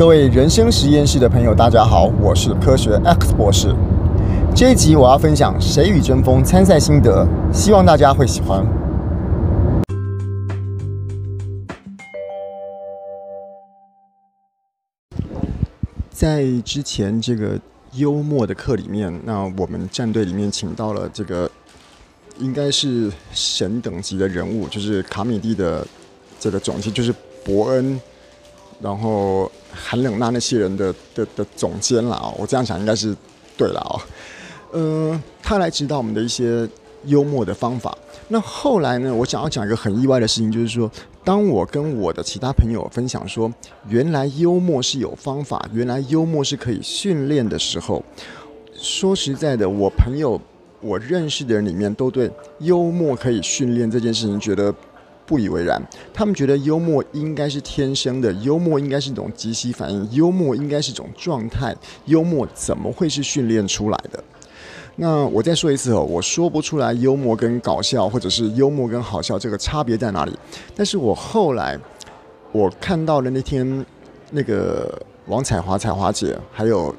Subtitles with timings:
[0.00, 3.76] 各位人生实验室的朋友，大家好，我是科学 X 博士。
[4.56, 8.66] 这一集我要分享《谁与争锋》参赛心得，希望大家会喜欢。
[16.10, 17.60] 在之前这个
[17.92, 21.50] 幽默的课里面，那我们战队里面请到了这个
[22.38, 25.86] 应该是神等级的人物，就是卡米蒂的
[26.38, 27.14] 这个总监，就是
[27.44, 28.00] 伯恩。
[28.82, 33.14] 然后韩冷娜那些人的的的总监了啊，我这样想应该是
[33.56, 34.00] 对了啊。
[34.72, 36.66] 呃，他来指导我们的一些
[37.04, 37.96] 幽默的方法。
[38.28, 40.90] 那后来呢，我想要讲一个很意外的事情，就是说，
[41.24, 43.52] 当我跟我的其他朋友分享说，
[43.88, 48.02] 原来幽默是有方法，原来幽默是可以训练的时候，
[48.74, 50.40] 说实在的，我朋友
[50.80, 54.74] 我认识的人里面都对幽默可以训练这件事情觉得。
[55.30, 55.80] 不以为然，
[56.12, 61.72] 他们觉得幽默应该是天生的，幽默应该是一种即时反应，幽默应该是一种状态，
[62.06, 64.20] 幽默怎么会是训练出来的？
[64.96, 70.36] 那我再说一次哦，我说不出来幽默跟搞笑，或者是幽默跟好笑这个差别在哪里。
[70.74, 71.78] 但是我后来
[72.50, 73.86] 我看到了那天
[74.32, 76.92] 那个王彩华彩华姐还有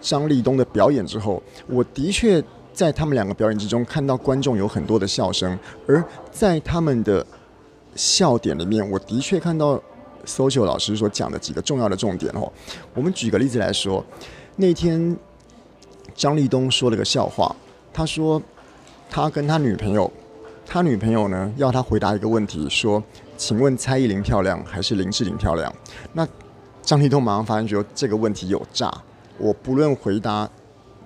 [0.00, 2.40] 张立东的表演之后，我的确
[2.72, 5.58] 在他们两个表演之中看到观众有很多的笑声，
[5.88, 7.26] 而在他们的。
[7.96, 9.80] 笑点里面，我的确看到
[10.26, 12.52] social 老师所讲的几个重要的重点哦。
[12.94, 14.04] 我们举个例子来说，
[14.56, 15.16] 那天
[16.14, 17.54] 张立东说了个笑话，
[17.92, 18.42] 他说
[19.08, 20.10] 他跟他女朋友，
[20.66, 23.02] 他女朋友呢要他回答一个问题，说
[23.36, 25.72] ：“请问蔡依林漂亮还是林志玲漂亮？”
[26.12, 26.26] 那
[26.82, 28.92] 张立东马上发现说这个问题有诈，
[29.38, 30.48] 我不论回答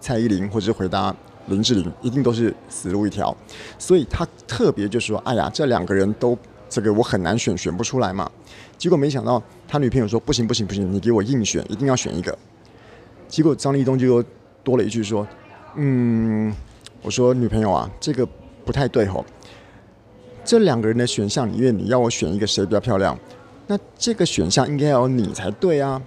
[0.00, 1.14] 蔡依林或者是回答
[1.46, 3.36] 林志玲，一定都是死路一条，
[3.78, 6.38] 所以他特别就说：“哎呀，这两个人都。”
[6.70, 8.30] 这个我很难选，选不出来嘛。
[8.78, 12.38] 结果没想到他女朋友说：“不行不行不行，你给我硬选，一定要选一个。”
[13.28, 14.24] 结果张立东就又
[14.62, 15.26] 多了一句说
[15.76, 16.54] ：“嗯，
[17.02, 18.26] 我说女朋友啊，这个
[18.64, 19.22] 不太对吼。
[20.44, 23.18] 这两个人的选项里面，你要我选一个谁比较漂亮？
[23.66, 26.00] 那这个选项应该要有你才对啊。”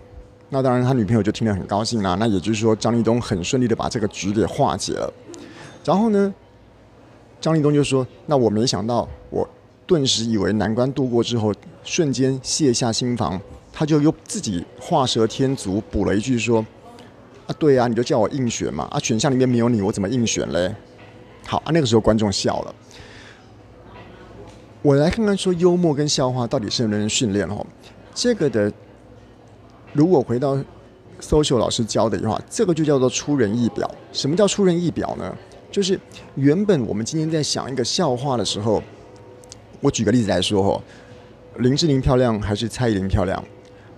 [0.49, 2.15] 那当然，他女朋友就听得很高兴啦。
[2.19, 5.13] 那也就是说，张立东很顺利的把这个局给化解了。
[5.83, 6.33] 然后呢，
[7.41, 9.47] 张立东就说：“那我没想到我。”
[9.85, 13.39] 顿时以为难关度过之后，瞬间卸下心防，
[13.71, 16.65] 他就又自己画蛇添足补了一句说
[17.47, 20.73] ：“啊，对啊，你就叫我硬选嘛，啊，选项里面没有你，我怎么硬选嘞？”
[21.45, 22.75] 好啊，那个时候观众笑了。
[24.81, 27.65] 我来看看说幽默跟笑话到底是能不能训练哦？
[28.13, 28.71] 这个的，
[29.91, 30.57] 如果回到
[31.19, 33.89] social 老师教的话，这个就叫做出人意表。
[34.13, 35.35] 什么叫出人意表呢？
[35.69, 35.99] 就是
[36.35, 38.81] 原本我们今天在想一个笑话的时候。
[39.83, 40.81] 我举个例子来说哦，
[41.57, 43.43] 林志玲漂亮还是蔡依林漂亮？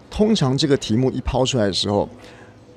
[0.10, 2.10] 通常这个题目一抛出来的时候，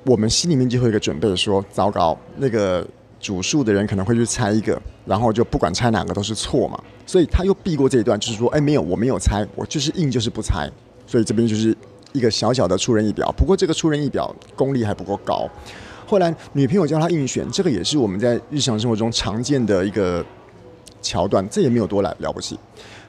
[0.03, 2.87] 我们心里面就会有一个准备说，糟糕，那个
[3.19, 6.79] 主述的人可能会去猜一个，然后就不管猜哪个都是错嘛。
[7.07, 10.69] 所以他又避过这一段，就是说，哎，没有，我没有猜，我就是硬就是不猜。
[11.07, 11.75] 所以这边就是
[12.13, 13.33] 一个小小的出人意表。
[13.35, 15.49] 不过这个出人意表功力还不够高。
[16.05, 20.23] 后来女朋友叫他硬选，这个也是我们在日常生活中常见的一个
[21.01, 22.59] 桥段，这也没有多来了不起。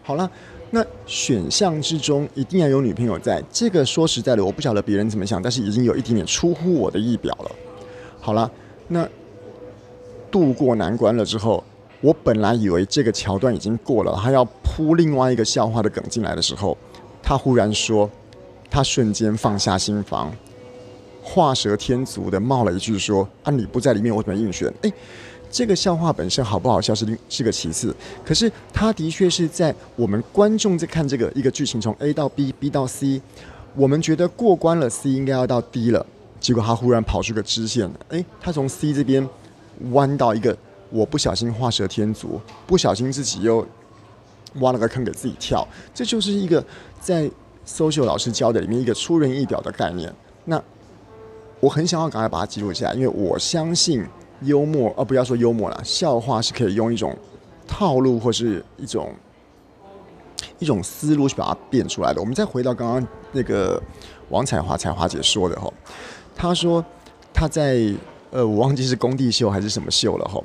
[0.03, 0.29] 好了，
[0.71, 3.43] 那选项之中一定要有女朋友在。
[3.53, 7.51] 这个说实在的，我不晓得别人怎么想，但是已经有一点点出乎我的意表了。
[8.21, 8.51] 好了，
[8.89, 9.07] 那
[10.31, 11.63] 度过难关了之后，
[12.01, 16.77] 我本来以为这个桥段已经过了，他要铺另外一个笑话的梗进来的时候，
[17.23, 18.11] 他忽然说，
[18.71, 20.33] 他瞬间放下心防，
[21.23, 24.93] 画蛇添足的冒了一句说：“啊，你不在里面，我怎么应选？”哎。
[25.51, 27.95] 这个笑话本身好不好笑是是个其次，
[28.25, 33.21] 可是它的确是在我们观众在看这个一个剧情从 A 到 B，B 到 C，
[33.75, 36.07] 我们觉得过关了，C 应该要到 D 了，
[36.39, 39.29] 结果他忽然跑出个支线，诶，他从 C 这边
[39.91, 40.57] 弯到一个，
[40.89, 43.67] 我不小心画蛇添足，不小心自己又
[44.61, 46.65] 挖了个坑给自己跳，这就是一个
[47.01, 47.29] 在
[47.67, 50.15] social 老师教的里面一个出人意表的概念。
[50.45, 50.63] 那
[51.59, 54.07] 我很想要赶快把它记录下来，因为我相信。
[54.43, 57.17] 幽默，而、不要说幽默了，笑话是可以用一种
[57.67, 59.15] 套路或是一种
[60.59, 62.21] 一种思路去把它变出来的。
[62.21, 63.81] 我们再回到刚刚那个
[64.31, 65.73] 王彩华彩华姐说的哈，
[66.35, 66.85] 她说
[67.33, 67.93] 她在
[68.31, 70.43] 呃，我忘记是工地秀还是什么秀了哈。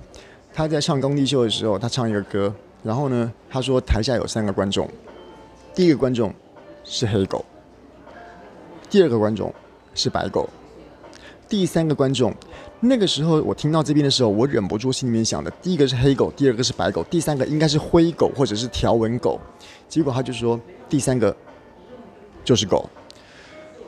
[0.54, 2.54] 她在唱工地秀的时候，她唱一个歌，
[2.84, 4.90] 然后呢，她说台下有三个观众，
[5.74, 6.34] 第一个观众
[6.84, 7.46] 是黑狗，
[8.90, 9.54] 第二个观众
[9.94, 10.50] 是白狗，
[11.48, 12.34] 第三个观众。
[12.80, 19.40] 那个时候我听到这边的时候，我忍不住心里面想的，第一个是黑狗，第二个是白狗，第三个应该是灰狗或者是条纹狗。
[19.88, 21.36] 结果他就说第三个
[22.44, 22.88] 就是狗。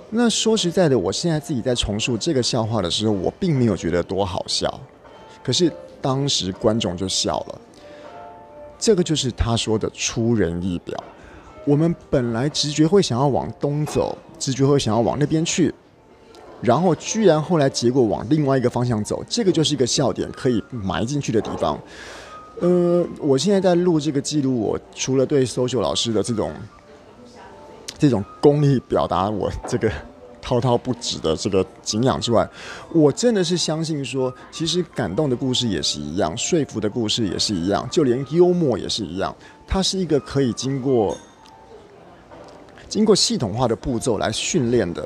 [0.09, 4.79] 那说实在的，我现在自己在重述这个笑话的时候，我并没有觉得多好笑，
[5.43, 7.61] 可是当时观众就笑了。
[8.79, 11.03] 这个就是他说的出人意表。
[11.65, 15.73] 我们本来直觉会想要往东走，直觉会想要往那边去，
[16.61, 21.79] 然后居然后来结果往另外一个方向走，这个就是一个笑点可以埋进去的地方。
[22.59, 26.51] 呃，我现在在录这个记录，我除了对 social 老师的这种
[27.97, 29.91] 这种功力表达我这个
[30.41, 32.49] 滔滔不止的这个敬仰之外，
[32.91, 39.35] 我真的是相信说，其实感动的故事也是一样，说服的故事也是一样，就连幽默也是一样，
[39.67, 41.15] 它是一个可以经过。
[42.89, 45.05] 经过系统化的步骤来训练的。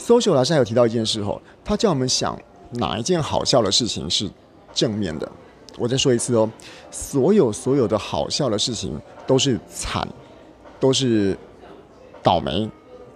[0.00, 2.36] Social 老师还有提到一件事后，他叫我们想
[2.72, 4.28] 哪一件好笑的事情是
[4.72, 5.30] 正面的。
[5.78, 6.50] 我再说一次哦，
[6.90, 10.06] 所有所有的好笑的事情都是惨，
[10.80, 11.36] 都是
[12.22, 12.68] 倒霉，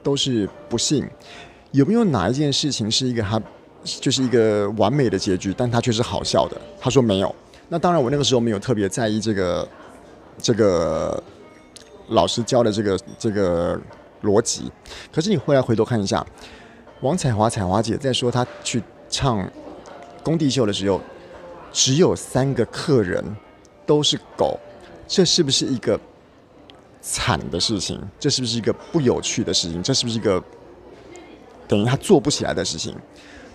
[0.02, 1.08] 都是不幸。
[1.72, 3.40] 有没有哪一件事情是一个他
[3.82, 6.60] 就是一个完美的结局，但他却是好笑的？
[6.78, 7.34] 他说没有。
[7.68, 9.68] 那当然，我那个时候没有特别在意这个
[10.38, 11.22] 这个。
[12.08, 13.80] 老师教的这个这个
[14.24, 14.70] 逻辑，
[15.10, 16.22] 可是你后来回头看一下，
[17.04, 19.46] 王彩华彩华姐在说她去唱
[20.22, 20.98] 工地秀的时候，
[21.70, 23.22] 只有三个客人
[23.84, 24.58] 都是狗，
[25.06, 26.00] 这是不是一个
[27.02, 28.00] 惨的事情？
[28.18, 29.82] 这是不是一个不有趣的事情？
[29.82, 30.42] 这是不是一个
[31.68, 32.96] 等于他做不起来的事情？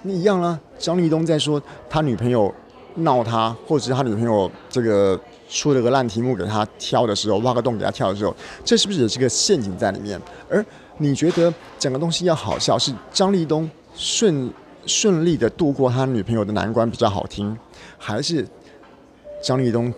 [0.04, 1.60] 你一样啦，张立东在说
[1.90, 2.54] 他女朋友
[2.98, 5.20] 闹他，或者是他女朋友这个。
[5.52, 8.32] 出了个烂题目给他挑的时候，挖个洞给他跳的时候，
[8.64, 10.22] 这是不是也是个陷阱在里面？
[10.48, 10.64] 而
[11.00, 14.54] 你觉得整个东西要好笑，是张立东顺
[14.86, 17.58] 顺利的度过他女朋友的难关比较好听，
[17.98, 18.48] 还是
[19.42, 19.92] 张立东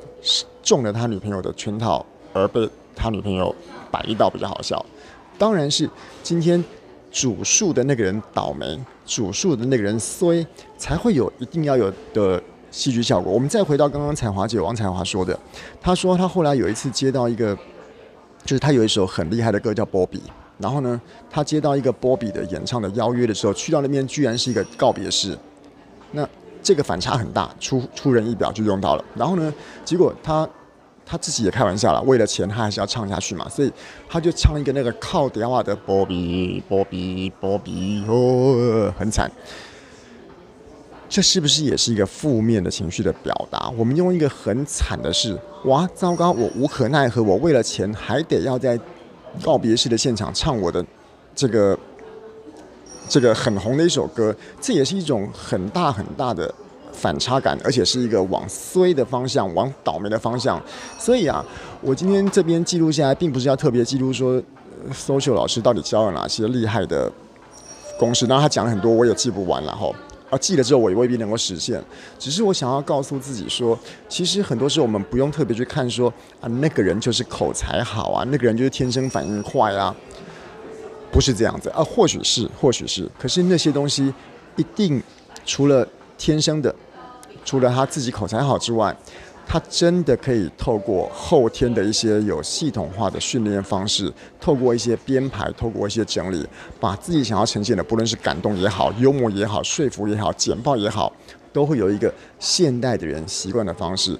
[0.63, 3.53] 中了他女朋友的圈套而被他女朋友
[3.91, 4.83] 摆一道比较好笑？
[5.37, 5.89] 当然是
[6.23, 6.63] 今天
[7.11, 10.45] 主述的那个人倒霉，主述的那个人衰，
[10.77, 12.41] 才会有一定要有的。
[12.73, 13.29] 戏剧效果。
[13.29, 15.37] 我们再回到刚刚彩华姐王彩华说的，
[15.81, 17.53] 她说她后来有一次接到一个，
[18.45, 20.19] 就是她有一首很厉害的歌叫《波比》，
[20.61, 25.37] 然后呢，他接到一个波比的演唱的邀约的时候，去到那边居然是一个告别式，
[26.11, 26.27] 那
[26.61, 29.03] 这个反差很大，出出人意表就用到了。
[29.15, 29.53] 然后呢，
[29.83, 30.47] 结果他
[31.05, 33.71] 他自己也开玩笑了，为了钱他还是要唱下去嘛，所以
[34.07, 39.29] 他就唱一个那个靠电话的波比波比波比哦，很惨。
[41.09, 43.69] 这是不是也是一个负面的情绪的表达？
[43.77, 48.79] 我们用一个很惨的事，哇，糟糕，我无可奈何，我为了钱还得要在
[49.43, 50.85] 告别式的现场唱我的
[51.35, 51.77] 这个
[53.07, 56.53] 这个很红的一首歌，这也是一种很大很大的
[56.93, 60.61] 反差感，而且是一个往衰的方向，往倒霉的方向。
[60.99, 61.43] 所以啊，
[61.81, 64.41] 我今天这边记录下来，并不是要特别记录说
[64.93, 67.11] social 老师到底教了哪些厉害的
[67.97, 69.89] 公式，当然他讲了很多，我也记不完了哈。
[70.31, 71.79] 啊记了之后，我也未必能够实现。
[72.17, 73.77] 只是我想要告诉自己说，
[74.09, 79.95] 其实很多时候我们不用特别去看说啊，那个人就是口才好啊，那个人就是天生反应快啊，
[81.11, 81.83] 不是这样子啊。
[81.83, 83.07] 或许是，或许是。
[83.19, 84.11] 可是那些东西
[84.55, 85.03] 一定
[85.45, 85.87] 除了
[86.17, 86.73] 天生的，
[87.45, 88.97] 除了他自己口才好之外。
[89.45, 96.47] 他真的可以透过后天的一些有系统化的训练方式，透过一些编排，透过一些整理，
[96.79, 101.11] 把自己想要呈现的，不论是感动也好、幽默也好、说服也好、简报也好，
[101.51, 104.17] 都会有一个现代的人习惯的方式，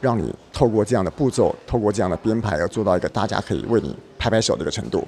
[0.00, 5.06] 让你透过这样的步骤，透过这样的编排，而做到一个大家可以为你拍拍手的一个程度。